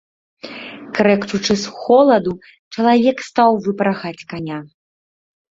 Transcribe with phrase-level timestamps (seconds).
[0.99, 2.33] Крэкчучы з холаду,
[2.77, 4.59] чалавек стаў выпрагаць каня.